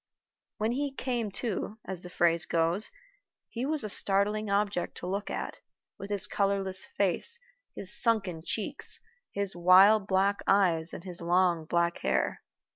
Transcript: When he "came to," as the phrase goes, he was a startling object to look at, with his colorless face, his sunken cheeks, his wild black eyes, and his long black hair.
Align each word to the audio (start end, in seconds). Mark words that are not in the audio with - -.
When 0.57 0.71
he 0.71 0.91
"came 0.91 1.29
to," 1.33 1.77
as 1.85 2.01
the 2.01 2.09
phrase 2.09 2.47
goes, 2.47 2.89
he 3.49 3.67
was 3.67 3.83
a 3.83 3.87
startling 3.89 4.49
object 4.49 4.97
to 4.97 5.05
look 5.05 5.29
at, 5.29 5.59
with 5.99 6.09
his 6.09 6.25
colorless 6.25 6.85
face, 6.97 7.39
his 7.75 7.93
sunken 7.95 8.41
cheeks, 8.43 8.99
his 9.31 9.55
wild 9.55 10.07
black 10.07 10.39
eyes, 10.47 10.91
and 10.91 11.03
his 11.03 11.21
long 11.21 11.65
black 11.65 11.99
hair. 11.99 12.41